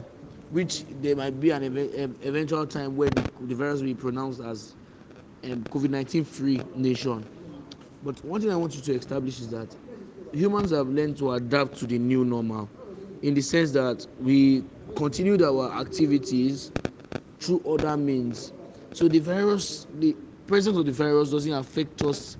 which 0.50 0.84
there 1.02 1.16
might 1.16 1.38
be 1.40 1.50
an 1.50 1.64
ev- 1.64 2.16
eventual 2.24 2.66
time 2.66 2.96
where 2.96 3.10
the, 3.10 3.54
virus 3.54 3.80
will 3.80 3.88
be 3.88 3.94
pronounced 3.94 4.40
as 4.40 4.74
um, 5.44 5.64
COVID 5.64 5.90
19 5.90 6.24
free 6.24 6.62
nation. 6.76 7.26
But 8.04 8.24
one 8.24 8.40
thing 8.40 8.50
I 8.52 8.56
want 8.56 8.74
you 8.76 8.80
to 8.82 8.94
establish 8.94 9.40
is 9.40 9.48
that 9.48 9.74
humans 10.32 10.70
have 10.70 10.88
learned 10.88 11.16
to 11.18 11.32
adapt 11.32 11.76
to 11.78 11.86
the 11.86 11.98
new 11.98 12.24
normal 12.24 12.68
in 13.22 13.34
the 13.34 13.40
sense 13.40 13.70
that 13.72 14.06
we 14.18 14.64
continued 14.96 15.42
our 15.42 15.70
activities 15.80 16.72
through 17.38 17.60
other 17.66 17.96
means. 17.96 18.52
So 18.92 19.08
the 19.08 19.18
virus, 19.18 19.86
the 19.94 20.16
presence 20.46 20.76
of 20.76 20.86
the 20.86 20.92
virus 20.92 21.30
doesn't 21.30 21.52
affect 21.52 22.02
us 22.02 22.36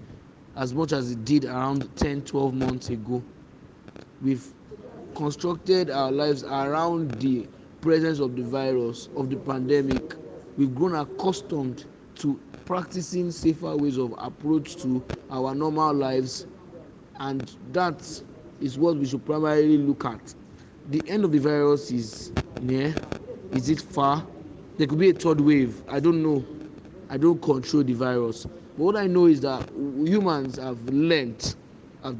as 0.56 0.74
much 0.74 0.92
as 0.92 1.12
it 1.12 1.24
did 1.24 1.44
around 1.44 1.96
10 1.96 2.22
12 2.22 2.54
months 2.54 2.88
ago. 2.90 3.24
We've 4.20 4.52
constructed 5.14 5.90
our 5.90 6.10
lives 6.12 6.44
around 6.44 7.20
the 7.20 7.48
presence 7.80 8.18
of 8.20 8.36
the 8.36 8.42
virus, 8.42 9.08
of 9.16 9.30
the 9.30 9.36
pandemic. 9.36 10.14
We've 10.56 10.74
grown 10.74 10.94
accustomed 10.94 11.86
to 12.16 12.40
practicing 12.64 13.30
safer 13.30 13.76
ways 13.76 13.96
of 13.98 14.14
approach 14.18 14.76
to 14.82 15.04
our 15.30 15.54
normal 15.54 15.94
lives, 15.94 16.46
and 17.20 17.54
that 17.72 18.00
is 18.60 18.78
what 18.78 18.96
we 18.96 19.06
should 19.06 19.24
primarily 19.24 19.76
look 19.78 20.04
at. 20.04 20.34
The 20.88 21.02
end 21.06 21.24
of 21.24 21.32
the 21.32 21.38
virus 21.38 21.90
is 21.90 22.32
near. 22.60 22.94
Is 23.52 23.68
it 23.68 23.80
far? 23.80 24.26
There 24.78 24.86
could 24.86 24.98
be 24.98 25.10
a 25.10 25.12
third 25.12 25.40
wave. 25.40 25.82
I 25.88 26.00
don't 26.00 26.22
know. 26.22 26.44
I 27.10 27.18
don't 27.18 27.40
control 27.40 27.84
the 27.84 27.92
virus. 27.92 28.44
But 28.44 28.84
what 28.84 28.96
I 28.96 29.06
know 29.06 29.26
is 29.26 29.42
that 29.42 29.68
humans 29.70 30.56
have 30.56 30.82
learned, 30.88 31.54
have 32.02 32.16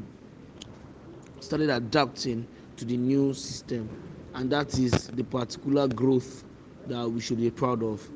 started 1.39 1.71
adapting 1.71 2.47
to 2.77 2.85
the 2.85 2.95
new 2.95 3.33
system, 3.33 3.89
and 4.35 4.51
that 4.51 4.77
is 4.77 5.07
the 5.07 5.23
particular 5.23 5.87
growth 5.87 6.43
that 6.87 7.09
we 7.09 7.21
should 7.21 7.39
be 7.39 7.49
proud 7.49 7.81
of. 7.83 8.07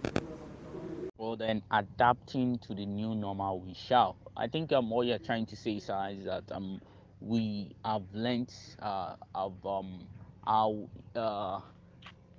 Well, 1.17 1.35
then 1.35 1.63
adapting 1.71 2.59
to 2.59 2.75
the 2.75 2.85
new 2.85 3.15
normal, 3.15 3.59
we 3.59 3.73
shall. 3.73 4.15
I 4.37 4.47
think 4.47 4.71
um, 4.73 4.89
what 4.89 5.07
you're 5.07 5.17
trying 5.19 5.45
to 5.47 5.55
say, 5.55 5.79
sir, 5.79 6.09
is 6.11 6.25
that 6.25 6.43
um, 6.51 6.81
we 7.21 7.71
have 7.83 8.03
learned 8.13 8.53
uh, 8.81 9.15
of 9.33 9.65
um, 9.65 10.07
how 10.45 10.89
uh, 11.15 11.61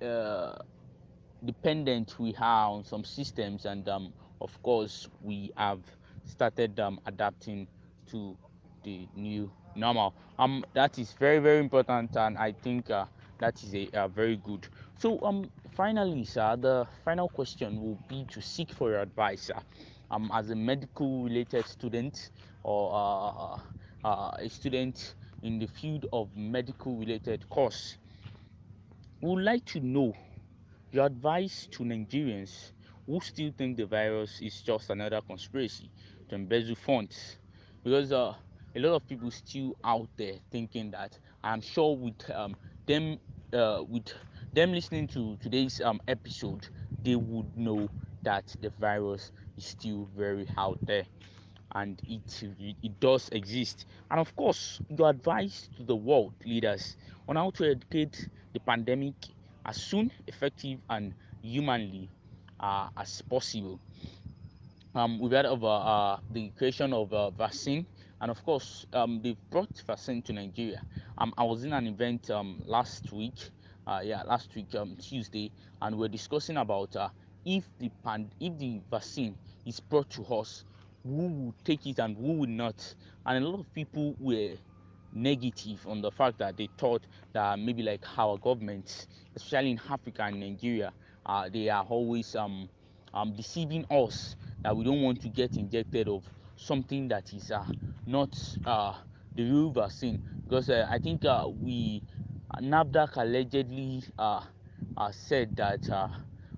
uh, 0.03 0.55
dependent 1.45 2.19
we 2.19 2.35
are 2.39 2.69
on 2.71 2.83
some 2.83 3.03
systems, 3.03 3.65
and 3.65 3.87
um, 3.89 4.13
of 4.41 4.61
course, 4.63 5.07
we 5.21 5.51
have 5.57 5.81
started 6.25 6.79
um, 6.79 6.99
adapting 7.05 7.67
to 8.07 8.35
the 8.83 9.07
new 9.15 9.51
normal. 9.75 10.13
Um, 10.39 10.63
that 10.73 10.97
is 10.99 11.13
very 11.13 11.39
very 11.39 11.59
important, 11.59 12.15
and 12.15 12.37
I 12.37 12.51
think 12.51 12.89
uh, 12.89 13.05
that 13.39 13.63
is 13.63 13.73
a, 13.75 13.89
a 13.93 14.07
very 14.07 14.37
good. 14.37 14.67
So 14.97 15.19
um, 15.23 15.49
finally, 15.71 16.25
sir, 16.25 16.55
the 16.57 16.87
final 17.03 17.29
question 17.29 17.81
will 17.81 17.99
be 18.07 18.25
to 18.31 18.41
seek 18.41 18.71
for 18.71 18.89
your 18.91 18.99
advice, 19.01 19.43
sir. 19.43 19.59
Um, 20.09 20.31
as 20.33 20.49
a 20.49 20.55
medical 20.55 21.23
related 21.23 21.65
student 21.65 22.31
or 22.63 22.91
uh, 22.93 23.59
uh, 24.07 24.31
a 24.39 24.49
student 24.49 25.15
in 25.43 25.59
the 25.59 25.67
field 25.67 26.05
of 26.13 26.29
medical 26.35 26.95
related 26.95 27.47
course, 27.49 27.97
would 29.21 29.43
like 29.43 29.65
to 29.65 29.79
know 29.81 30.15
your 30.91 31.05
advice 31.05 31.67
to 31.71 31.83
Nigerians 31.83 32.71
who 33.05 33.19
still 33.21 33.51
think 33.57 33.77
the 33.77 33.85
virus 33.85 34.41
is 34.41 34.61
just 34.61 34.89
another 34.89 35.21
conspiracy 35.21 35.89
to 36.29 36.35
embezzle 36.35 36.75
funds, 36.75 37.37
because 37.83 38.11
uh, 38.11 38.33
a 38.75 38.79
lot 38.79 38.95
of 38.95 39.07
people 39.07 39.31
still 39.31 39.75
out 39.83 40.09
there 40.17 40.33
thinking 40.51 40.91
that. 40.91 41.17
I'm 41.43 41.61
sure 41.61 41.95
with 41.95 42.29
um, 42.33 42.55
them, 42.85 43.17
uh, 43.53 43.83
with 43.87 44.13
them 44.53 44.71
listening 44.73 45.07
to 45.09 45.37
today's 45.41 45.81
um, 45.81 45.99
episode, 46.07 46.67
they 47.03 47.15
would 47.15 47.57
know 47.57 47.89
that 48.23 48.55
the 48.61 48.69
virus 48.71 49.31
is 49.57 49.65
still 49.65 50.07
very 50.15 50.47
out 50.57 50.77
there 50.85 51.05
and 51.75 52.01
it 52.07 52.43
it 52.83 52.99
does 52.99 53.29
exist 53.29 53.85
and 54.11 54.19
of 54.19 54.35
course 54.35 54.79
your 54.97 55.09
advice 55.09 55.69
to 55.75 55.83
the 55.83 55.95
world 55.95 56.33
leaders 56.45 56.95
on 57.27 57.35
how 57.35 57.49
to 57.51 57.69
educate 57.69 58.29
the 58.53 58.59
pandemic 58.59 59.15
as 59.65 59.77
soon 59.77 60.11
effective 60.27 60.79
and 60.89 61.13
humanly 61.41 62.09
uh, 62.59 62.87
as 62.97 63.21
possible 63.23 63.79
um, 64.95 65.19
we've 65.19 65.31
heard 65.31 65.45
of 65.45 65.63
uh, 65.63 65.67
uh, 65.67 66.19
the 66.31 66.49
creation 66.57 66.91
of 66.91 67.13
a 67.13 67.29
vaccine, 67.29 67.85
and 68.21 68.31
of 68.31 68.43
course, 68.43 68.85
um, 68.93 69.21
they've 69.21 69.37
brought 69.51 69.69
vaccine 69.85 70.23
to 70.23 70.33
Nigeria. 70.33 70.81
Um, 71.19 71.33
I 71.37 71.43
was 71.43 71.63
in 71.63 71.73
an 71.73 71.85
event 71.85 72.31
um, 72.31 72.61
last 72.65 73.11
week, 73.11 73.35
uh, 73.85 74.01
yeah, 74.03 74.23
last 74.23 74.55
week 74.55 74.73
um, 74.73 74.95
Tuesday, 74.97 75.51
and 75.81 75.97
we're 75.99 76.07
discussing 76.07 76.57
about 76.57 76.95
uh, 76.95 77.09
if 77.47 77.69
the 77.79 77.89
pan- 78.03 78.31
if 78.41 78.57
the 78.59 78.81
vaccine 78.91 79.37
is 79.65 79.79
brought 79.79 80.09
to 80.11 80.23
us, 80.25 80.65
who 81.03 81.27
will 81.27 81.55
take 81.63 81.87
it 81.87 81.99
and 81.99 82.17
who 82.17 82.33
will 82.33 82.49
not. 82.49 82.95
And 83.25 83.43
a 83.43 83.47
lot 83.47 83.59
of 83.61 83.73
people 83.73 84.15
were 84.19 84.55
negative 85.13 85.85
on 85.87 86.01
the 86.01 86.11
fact 86.11 86.37
that 86.39 86.57
they 86.57 86.69
thought 86.77 87.07
that 87.33 87.59
maybe 87.59 87.83
like 87.83 88.05
our 88.17 88.37
governments, 88.37 89.07
especially 89.35 89.71
in 89.71 89.81
Africa 89.89 90.23
and 90.23 90.39
Nigeria, 90.41 90.93
uh, 91.25 91.49
they 91.49 91.69
are 91.69 91.85
always 91.85 92.35
um, 92.35 92.69
um, 93.13 93.33
deceiving 93.35 93.85
us 93.89 94.35
that 94.63 94.75
we 94.75 94.83
don't 94.83 95.01
want 95.01 95.21
to 95.21 95.29
get 95.29 95.57
injected 95.57 96.07
of 96.09 96.23
something 96.57 97.07
that 97.09 97.33
is 97.33 97.51
uh, 97.51 97.65
not 98.05 98.37
uh, 98.65 98.93
the 99.35 99.43
real 99.43 99.71
vaccine 99.71 100.21
because 100.43 100.69
uh, 100.69 100.87
I 100.89 100.99
think 100.99 101.25
uh, 101.25 101.47
we 101.49 102.03
uh, 102.53 102.59
NAFDAC 102.59 103.15
allegedly 103.17 104.03
uh, 104.17 104.41
uh, 104.97 105.11
said 105.11 105.55
that 105.57 105.89
uh, 105.89 106.09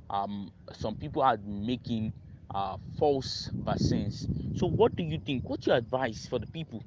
um, 0.10 0.52
some 0.74 0.96
people 0.96 1.22
are 1.22 1.38
making 1.38 2.14
uh, 2.54 2.78
false 2.98 3.52
vaccines. 3.66 4.28
So, 4.54 4.68
what 4.68 4.96
do 4.96 5.04
you 5.04 5.20
think? 5.20 5.50
What's 5.50 5.68
your 5.68 5.76
advice 5.78 6.28
for 6.28 6.40
the 6.40 6.48
people, 6.48 6.84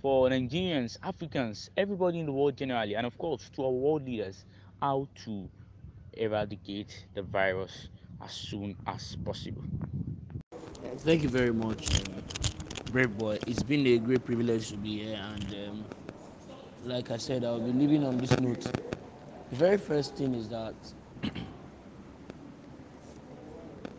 for 0.00 0.28
Nigerians, 0.28 0.96
Africans, 1.02 1.70
everybody 1.76 2.20
in 2.20 2.26
the 2.26 2.32
world 2.32 2.56
generally, 2.56 2.94
and 2.96 3.06
of 3.06 3.16
course 3.18 3.48
to 3.50 3.64
our 3.64 3.70
world 3.70 4.04
leaders, 4.04 4.44
how 4.80 5.08
to 5.24 5.50
eradicate 6.14 7.06
the 7.14 7.22
virus 7.22 7.88
as 8.20 8.32
soon 8.32 8.76
as 8.86 9.16
possible? 9.24 9.64
Thank 10.98 11.22
you 11.22 11.28
very 11.28 11.52
much, 11.52 11.88
um, 12.02 12.22
Brave 12.92 13.16
Boy. 13.16 13.38
It's 13.46 13.62
been 13.62 13.86
a 13.86 13.98
great 13.98 14.24
privilege 14.24 14.70
to 14.70 14.76
be 14.76 15.04
here, 15.04 15.20
and 15.20 15.68
um, 15.68 15.84
like 16.84 17.10
I 17.10 17.16
said, 17.16 17.44
I'll 17.44 17.60
be 17.60 17.72
leaving 17.72 18.04
on 18.04 18.18
this 18.18 18.38
note. 18.38 18.62
The 19.50 19.56
very 19.56 19.78
first 19.78 20.16
thing 20.16 20.34
is 20.34 20.48
that, 20.48 20.74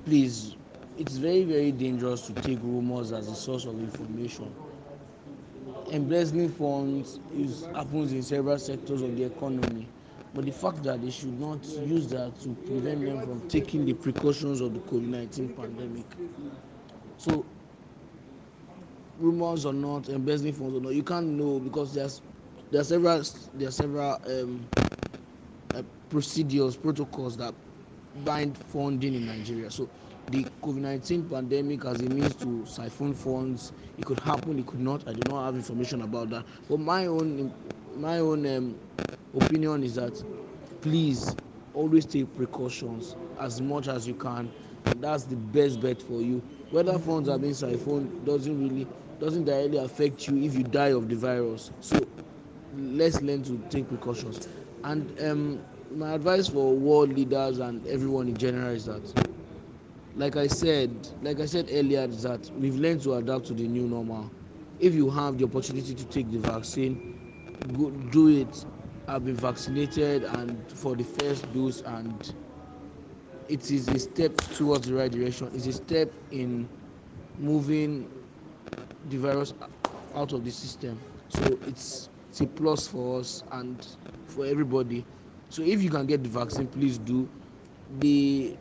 please, 0.06 0.56
it's 0.98 1.18
very, 1.18 1.44
very 1.44 1.72
dangerous 1.72 2.22
to 2.28 2.34
take 2.34 2.60
rumors 2.62 3.12
as 3.12 3.28
a 3.28 3.36
source 3.36 3.66
of 3.66 3.80
information. 3.80 4.54
Embezzling 5.92 6.50
funds 6.50 7.20
is, 7.36 7.66
happens 7.74 8.14
in 8.14 8.22
several 8.24 8.58
sectors 8.58 9.02
of 9.02 9.16
the 9.18 9.24
economy, 9.24 9.88
but 10.34 10.46
the 10.46 10.52
fact 10.52 10.84
that 10.84 11.02
they 11.02 11.10
should 11.12 11.40
not 11.40 11.64
use 11.66 12.08
that 12.08 12.38
to 12.42 12.50
prevent 12.66 13.02
them 13.06 13.22
from 13.22 13.48
taking 13.50 13.86
the 13.86 13.94
precautions 13.94 14.62
of 14.62 14.74
the 14.74 14.80
COVID 14.82 15.08
19 15.08 15.50
pandemic. 15.54 16.06
So 17.18 17.46
rumors 19.20 19.66
or 19.66 19.74
not, 19.74 20.10
embezzling 20.10 20.54
funds 20.54 20.76
or 20.76 20.82
not, 20.82 20.94
you 20.94 21.04
can't 21.04 21.28
know 21.28 21.60
because 21.60 21.94
there's 21.94 22.22
there 22.72 22.82
are 22.82 22.86
several 22.86 23.24
there 23.54 23.68
are 23.68 23.72
several 23.72 24.20
um, 24.26 24.66
uh, 25.76 25.84
procedures, 26.10 26.76
protocols 26.76 27.38
that 27.38 27.54
bind 28.24 28.58
funding 28.58 29.16
in 29.16 29.26
Nigeria. 29.26 29.70
So 29.72 29.90
the 30.32 30.46
COVID 30.62 30.78
nineteen 30.78 31.28
pandemic 31.30 31.86
as 31.86 32.00
a 32.02 32.10
means 32.10 32.36
to 32.36 32.66
siphon 32.66 33.14
funds, 33.14 33.74
it 33.98 34.06
could 34.06 34.20
happen, 34.20 34.60
it 34.60 34.66
could 34.66 34.80
not. 34.80 35.08
I 35.08 35.14
do 35.14 35.22
not 35.32 35.46
have 35.46 35.56
information 35.56 36.02
about 36.02 36.30
that. 36.30 36.46
But 36.70 36.80
my 36.80 37.08
own 37.08 37.54
my 37.96 38.20
own 38.20 38.46
um, 38.48 38.76
opinion 39.36 39.84
is 39.84 39.96
that 39.96 40.24
please 40.82 41.36
always 41.74 42.06
take 42.06 42.34
precautions 42.36 43.16
as 43.40 43.62
much 43.62 43.88
as 43.88 44.08
you 44.08 44.14
can. 44.14 44.52
That's 44.98 45.24
the 45.24 45.36
best 45.36 45.82
bet 45.82 46.02
for 46.02 46.22
you. 46.22 46.42
Whether 46.72 46.98
funds 47.00 47.30
are 47.30 47.38
being 47.38 47.54
siphoned 47.54 48.26
doesn't 48.26 48.60
really 48.62 48.88
doesn't 49.20 49.46
directly 49.46 49.78
affect 49.78 50.28
you 50.28 50.38
if 50.44 50.56
you 50.56 50.64
die 50.64 50.90
of 50.92 51.08
the 51.10 51.16
virus. 51.16 51.72
So 51.82 52.00
let's 52.76 53.22
learn 53.22 53.44
to 53.44 53.58
take 53.70 53.88
precautions. 53.88 54.48
And 54.84 55.20
um, 55.22 55.64
my 55.96 56.14
advice 56.14 56.48
for 56.48 56.76
world 56.76 57.10
leaders 57.10 57.60
and 57.60 57.86
everyone 57.88 58.28
in 58.28 58.38
general 58.38 58.72
is 58.74 58.86
that, 58.86 59.16
like 60.16 60.36
I 60.36 60.48
said, 60.48 61.08
like 61.22 61.40
I 61.40 61.46
said 61.46 61.70
earlier, 61.72 62.02
is 62.04 62.24
that 62.24 62.50
we've 62.56 62.76
learned 62.76 63.02
to 63.04 63.14
adapt 63.16 63.46
to 63.48 63.54
the 63.54 63.68
new 63.68 63.88
normal. 63.88 64.32
If 64.80 64.94
you 64.94 65.10
have 65.10 65.38
the 65.38 65.46
opportunity 65.46 65.96
to 65.96 66.06
take 66.06 66.30
the 66.32 66.40
vaccine, 66.40 67.02
go 67.74 67.92
do 67.92 68.28
it. 68.30 68.66
I've 69.08 69.26
been 69.26 69.36
vaccinated 69.36 70.24
and 70.24 70.72
for 70.72 70.96
the 70.96 71.04
first 71.04 71.52
dose, 71.52 71.82
and 71.82 72.34
it 73.48 73.70
is 73.72 73.90
a 73.92 74.00
step 74.00 74.38
towards 74.52 74.88
the 74.88 74.96
right 74.96 75.12
direction. 75.12 75.50
It's 75.54 75.68
a 75.68 75.74
step 75.74 76.14
in 76.32 76.70
moving 77.38 78.10
the 79.04 79.18
virus 79.18 79.54
out 80.16 80.34
of 80.34 80.44
the 80.44 80.52
system. 80.52 81.00
So 81.30 81.60
it's 81.64 82.10
it's 82.30 82.42
a 82.42 82.48
plus 82.48 82.88
for 82.88 83.20
us 83.20 83.44
and 83.52 83.86
for 84.26 84.46
everybody. 84.46 85.06
So 85.54 85.62
if 85.62 85.84
you 85.84 85.92
can 85.92 86.08
get 86.08 86.24
the 86.24 86.30
vaccine, 86.30 86.66
please 86.68 86.98
do. 86.98 87.30
The 88.00 88.58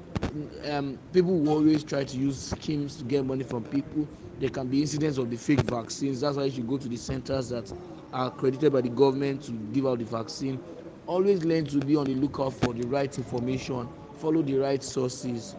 um, 0.70 0.98
people 1.10 1.30
who 1.42 1.48
always 1.50 1.82
try 1.82 2.04
to 2.04 2.16
use 2.18 2.38
schemes 2.50 2.96
to 2.96 3.04
get 3.04 3.24
money 3.24 3.44
from 3.44 3.64
people. 3.64 4.06
There 4.38 4.50
can 4.50 4.68
be 4.68 4.82
incidents 4.82 5.16
of 5.16 5.30
the 5.30 5.36
fake 5.38 5.60
vaccines. 5.62 6.20
That's 6.20 6.36
why 6.36 6.44
you 6.44 6.50
should 6.50 6.68
go 6.68 6.76
to 6.76 6.88
the 6.88 6.98
centers 6.98 7.48
that 7.48 7.72
are 8.12 8.26
accredited 8.26 8.74
by 8.74 8.82
the 8.82 8.90
government 8.90 9.42
to 9.44 9.52
give 9.72 9.86
out 9.86 10.00
the 10.00 10.04
vaccine. 10.04 10.60
always 11.06 11.44
learn 11.44 11.64
to 11.64 11.78
be 11.78 11.96
on 11.96 12.04
the 12.04 12.14
lookout 12.14 12.52
for 12.52 12.72
the 12.74 12.86
right 12.86 13.16
information 13.18 13.88
follow 14.18 14.42
the 14.42 14.54
right 14.54 14.82
sources 14.82 15.56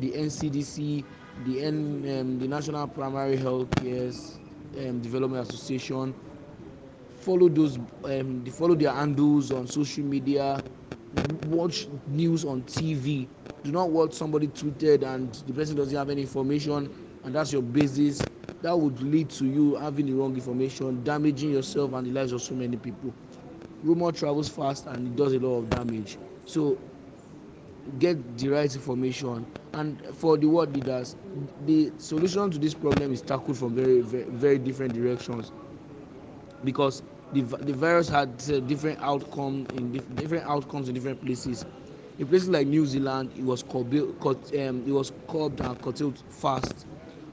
the 0.00 0.10
ncdc 0.12 1.04
the 1.46 1.62
N, 1.62 2.04
um, 2.20 2.38
the 2.38 2.48
national 2.48 2.86
primary 2.88 3.36
health 3.36 3.70
care 3.76 4.10
um, 4.78 5.00
development 5.00 5.48
association 5.48 6.14
follow 7.20 7.48
those 7.48 7.78
um, 8.04 8.44
follow 8.46 8.74
their 8.74 8.92
handles 8.92 9.52
on 9.52 9.66
social 9.66 10.04
media 10.04 10.62
watch 11.42 11.88
news 12.06 12.44
on 12.44 12.62
tv 12.62 13.28
do 13.62 13.72
not 13.72 13.90
watch 13.90 14.12
somebody 14.12 14.48
tweeted 14.48 15.02
and 15.02 15.34
the 15.46 15.52
person 15.52 15.76
doesn't 15.76 15.96
have 15.96 16.08
any 16.10 16.22
information 16.22 16.88
and 17.24 17.34
that's 17.34 17.52
your 17.52 17.62
basis. 17.62 18.26
That 18.62 18.78
would 18.78 19.00
lead 19.02 19.30
to 19.30 19.46
you 19.46 19.74
having 19.76 20.06
the 20.06 20.12
wrong 20.14 20.34
information 20.34 21.02
damaging 21.02 21.50
yourself 21.50 21.92
and 21.92 22.06
the 22.06 22.10
lives 22.10 22.32
of 22.32 22.42
so 22.42 22.54
many 22.54 22.76
people. 22.76 23.12
Rumor 23.82 24.12
travels 24.12 24.48
fast 24.48 24.86
and 24.86 25.08
it 25.08 25.16
does 25.16 25.32
a 25.34 25.38
lot 25.38 25.56
of 25.58 25.70
damage. 25.70 26.18
So 26.44 26.78
get 27.98 28.38
the 28.38 28.48
right 28.48 28.74
information. 28.74 29.46
And 29.72 30.04
for 30.16 30.36
the 30.36 30.48
world 30.48 30.74
leaders 30.74 31.16
the 31.64 31.92
solution 31.98 32.50
to 32.50 32.58
this 32.58 32.74
problem 32.74 33.12
is 33.12 33.22
tackled 33.22 33.56
from 33.56 33.74
very 33.74 34.00
very, 34.00 34.24
very 34.24 34.58
different 34.58 34.94
directions 34.94 35.52
because 36.64 37.02
the, 37.32 37.42
the 37.42 37.72
virus 37.72 38.08
had 38.08 38.42
uh, 38.50 38.60
different 38.60 38.98
outcome 39.02 39.66
in 39.72 39.92
dif- 39.92 40.16
different 40.16 40.44
outcomes 40.46 40.88
in 40.88 40.94
different 40.94 41.20
places. 41.20 41.64
In 42.18 42.26
places 42.26 42.48
like 42.48 42.66
new 42.66 42.84
zealand 42.86 43.32
it 43.36 43.42
was 43.44 43.62
curtailed, 43.62 44.20
um, 44.22 44.84
it 44.86 44.92
was 44.92 45.12
curbed 45.28 45.60
and 45.60 45.80
curtailed 45.80 46.22
fast. 46.28 46.86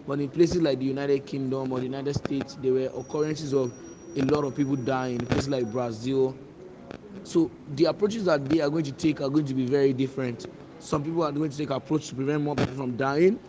But 0.06 0.20
in 0.20 0.30
places 0.30 0.62
like 0.62 0.80
the 0.80 0.86
united 0.86 1.26
kingdom 1.26 1.72
or 1.74 1.80
the 1.80 1.86
united 1.86 2.14
states 2.14 2.56
there 2.56 2.74
were 2.74 2.90
occurrences 2.96 3.54
of 3.54 3.74
a 4.16 4.22
lot 4.22 4.46
of 4.46 4.56
people 4.56 4.76
dying. 4.76 5.22
In 5.22 5.28
places 5.28 5.50
like 5.50 5.66
brazil. 5.72 6.38
So 7.24 7.52
the 7.68 7.86
approaches 7.86 8.26
that 8.26 8.48
they 8.48 8.62
are 8.62 8.70
going 8.70 8.86
to 8.86 8.92
take 8.94 9.20
are 9.22 9.30
going 9.30 9.46
to 9.46 9.54
be 9.54 9.66
very 9.66 9.94
different. 9.94 10.48
Some 10.80 11.04
people 11.04 11.24
are 11.24 11.32
going 11.32 11.50
to 11.50 11.58
take 11.58 11.72
approach 11.72 12.08
to 12.10 12.16
prevent 12.16 12.44
more 12.44 12.56
people 12.56 12.76
from 12.76 12.96
dying. 12.96 13.40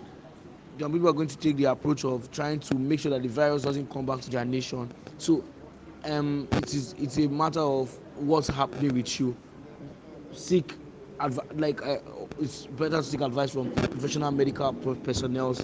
Some 0.80 0.92
people 0.92 1.08
are 1.08 1.12
going 1.12 1.28
to 1.28 1.36
take 1.36 1.56
the 1.56 1.64
approach 1.64 2.04
of 2.04 2.30
trying 2.30 2.60
to 2.60 2.78
make 2.78 3.00
sure 3.00 3.10
that 3.10 3.22
the 3.22 3.28
virus 3.28 3.64
doesn't 3.64 3.90
come 3.90 4.06
back 4.06 4.20
to 4.22 4.30
their 4.30 4.44
nation. 4.44 4.90
So 5.18 5.44
um, 6.08 6.48
it 6.54 6.74
is 6.74 6.94
it's 6.98 7.18
a 7.18 7.28
matter 7.28 7.60
of 7.60 7.90
what's 8.16 8.48
happening 8.48 8.94
with 8.94 9.20
you. 9.20 9.36
Seek 10.32 10.74
adv- 11.20 11.40
like 11.56 11.82
uh, 11.84 11.98
it's 12.40 12.66
better 12.66 12.96
to 12.98 13.02
seek 13.02 13.20
advice 13.20 13.52
from 13.52 13.70
professional 13.90 14.30
medical 14.32 14.72
personnel 14.72 15.54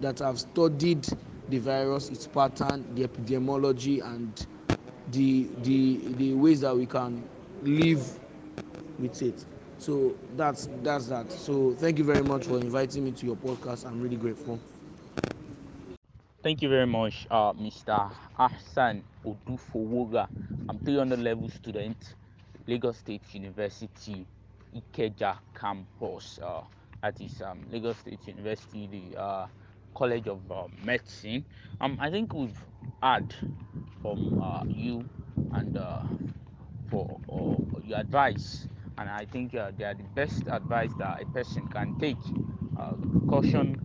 that 0.00 0.18
have 0.20 0.38
studied 0.38 1.06
the 1.48 1.58
virus 1.58 2.10
its 2.10 2.26
pattern 2.26 2.94
the 2.94 3.06
epidemiology 3.06 4.04
and 4.04 4.46
the 5.12 5.48
the 5.62 5.98
the 6.14 6.32
ways 6.34 6.60
that 6.60 6.74
we 6.76 6.86
can 6.86 7.28
live 7.62 8.20
with 8.98 9.20
it. 9.22 9.44
So 9.78 10.16
that's 10.36 10.68
that's 10.82 11.06
that. 11.08 11.30
So 11.32 11.74
thank 11.74 11.98
you 11.98 12.04
very 12.04 12.24
much 12.24 12.46
for 12.46 12.58
inviting 12.58 13.04
me 13.04 13.12
to 13.12 13.26
your 13.26 13.36
podcast. 13.36 13.86
I'm 13.86 14.00
really 14.00 14.16
grateful. 14.16 14.60
Thank 16.42 16.62
you 16.62 16.68
very 16.68 16.86
much, 16.86 17.26
uh, 17.30 17.52
Mr. 17.54 18.10
Hassan 18.36 19.04
Odufowoga. 19.24 20.28
I'm 20.68 20.78
300 20.78 21.18
level 21.18 21.48
student, 21.48 22.14
Lagos 22.66 22.98
State 22.98 23.22
University, 23.34 24.26
Ikeja 24.74 25.38
campus. 25.58 26.38
Uh, 26.42 26.62
that 27.02 27.20
is 27.20 27.40
um, 27.42 27.60
Lagos 27.70 27.96
State 27.98 28.26
University, 28.26 28.86
the 28.86 29.20
uh, 29.20 29.46
College 29.94 30.26
of 30.28 30.50
uh, 30.50 30.66
Medicine. 30.84 31.44
Um, 31.80 31.98
I 32.00 32.10
think 32.10 32.32
we've 32.34 32.58
had 33.02 33.34
from 34.02 34.40
uh, 34.42 34.64
you 34.66 35.04
and 35.52 35.76
uh, 35.76 36.02
for 36.90 37.18
uh, 37.32 37.80
your 37.84 37.98
advice, 37.98 38.68
and 38.98 39.08
I 39.08 39.24
think 39.26 39.52
they 39.52 39.58
are 39.58 39.72
the 39.94 40.04
best 40.14 40.44
advice 40.48 40.90
that 40.98 41.22
a 41.22 41.26
person 41.26 41.66
can 41.68 41.98
take. 41.98 42.16
Uh, 42.78 42.90
the 42.98 43.06
precaution 43.20 43.80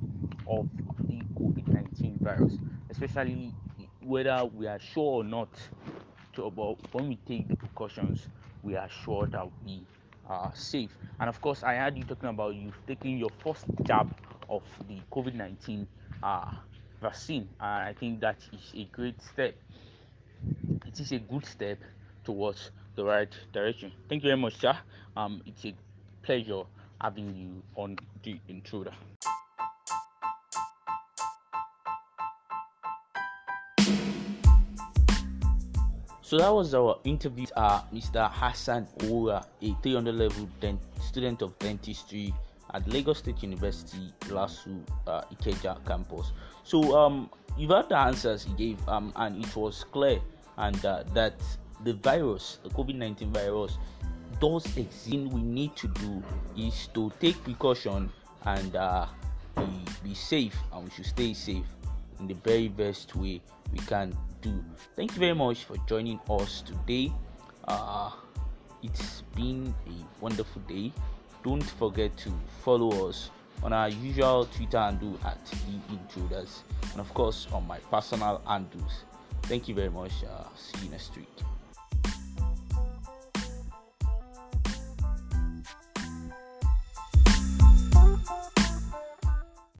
of 0.48 0.67
the 1.08 1.22
COVID 1.39 1.68
19 1.68 2.18
virus, 2.22 2.53
especially 2.90 3.53
whether 4.09 4.43
we 4.45 4.65
are 4.65 4.79
sure 4.79 5.22
or 5.22 5.24
not. 5.24 5.50
To, 6.33 6.50
but 6.50 6.77
when 6.93 7.09
we 7.09 7.15
take 7.27 7.48
the 7.48 7.55
precautions, 7.55 8.27
we 8.63 8.75
are 8.75 8.89
sure 8.89 9.27
that 9.27 9.48
we 9.63 9.81
are 10.27 10.51
safe. 10.55 10.89
And 11.19 11.29
of 11.29 11.39
course, 11.41 11.63
I 11.63 11.75
heard 11.75 11.95
you 11.95 12.03
talking 12.03 12.29
about 12.29 12.55
you 12.55 12.72
taking 12.87 13.17
your 13.17 13.29
first 13.43 13.65
jab 13.83 14.11
of 14.50 14.63
the 14.87 14.98
COVID 15.11 15.35
19 15.35 15.87
uh, 16.24 16.51
vaccine. 17.01 17.48
I 17.59 17.93
think 18.00 18.19
that 18.22 18.37
is 18.51 18.72
a 18.75 18.85
great 18.85 19.22
step. 19.22 19.55
It 20.87 21.00
is 21.00 21.11
a 21.11 21.19
good 21.19 21.45
step 21.45 21.77
towards 22.24 22.72
the 22.95 23.03
right 23.03 23.31
direction. 23.53 23.91
Thank 24.09 24.24
you 24.24 24.29
very 24.29 24.41
much, 24.41 24.59
sir. 24.59 24.75
Um, 25.15 25.41
it's 25.45 25.65
a 25.65 25.74
pleasure 26.24 26.63
having 27.00 27.35
you 27.35 27.63
on 27.75 27.98
the 28.24 28.39
intruder. 28.48 28.91
So 36.29 36.37
that 36.37 36.53
was 36.53 36.75
our 36.75 37.00
interview 37.05 37.42
with 37.42 37.53
uh, 37.55 37.81
Mr. 37.92 38.29
Hassan 38.31 38.87
Ora, 39.09 39.44
a 39.63 39.75
300 39.81 40.13
level 40.13 40.48
dent- 40.59 40.79
student 41.01 41.42
of 41.42 41.57
dentistry 41.57 42.31
at 42.72 42.87
Lagos 42.87 43.18
State 43.18 43.42
University, 43.42 44.13
LASU 44.27 44.79
uh, 45.07 45.22
Ikeja 45.33 45.83
campus. 45.87 46.31
So 46.63 46.96
um, 46.96 47.31
you've 47.57 47.72
heard 47.72 47.89
the 47.89 47.98
answers 47.98 48.44
he 48.44 48.53
gave, 48.53 48.87
um, 48.87 49.11
and 49.15 49.44
it 49.44 49.55
was 49.55 49.85
clear 49.85 50.22
and 50.57 50.85
uh, 50.85 51.01
that 51.15 51.33
the 51.83 51.94
virus, 51.94 52.59
the 52.61 52.70
COVID-19 52.70 53.31
virus, 53.33 53.79
does 54.39 54.65
exist. 54.77 55.09
We 55.09 55.42
need 55.42 55.75
to 55.77 55.87
do 55.87 56.24
is 56.55 56.89
to 56.94 57.11
take 57.20 57.44
precaution 57.44 58.11
and 58.46 58.75
uh, 58.75 59.07
be, 59.57 59.65
be 60.03 60.13
safe, 60.13 60.55
and 60.74 60.83
we 60.83 60.92
should 60.92 61.07
stay 61.07 61.33
safe 61.33 61.65
in 62.20 62.27
the 62.27 62.36
very 62.36 62.68
best 62.68 63.16
way 63.16 63.42
we 63.72 63.79
can 63.79 64.16
do. 64.42 64.64
Thank 64.96 65.14
you 65.14 65.20
very 65.20 65.36
much 65.36 65.64
for 65.64 65.75
joining 65.88 66.20
us 66.29 66.62
today. 66.62 67.12
Uh, 67.68 68.12
it's 68.84 69.24
been 69.36 69.74
a 69.88 70.22
wonderful 70.22 70.62
day. 70.64 70.92
Don't 71.44 71.64
forget 71.64 72.16
to 72.18 72.32
follow 72.64 73.10
us 73.10 73.29
on 73.64 73.74
our 73.74 73.90
usual 73.90 74.46
Twitter 74.46 74.79
handle 74.79 75.18
at 75.25 75.44
the 75.46 75.94
intruders, 75.94 76.64
and 76.92 77.01
of 77.01 77.14
course 77.14 77.48
on 77.51 77.68
my 77.68 77.77
personal 77.92 78.42
handles. 78.48 79.03
Thank 79.44 79.68
you 79.68 79.75
very 79.75 79.90
much. 79.90 80.12
Uh, 80.24 80.44
see 80.55 80.86
you 80.86 80.92
next 80.92 81.16
week. 81.16 81.27